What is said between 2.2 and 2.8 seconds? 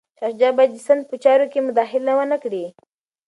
کړي.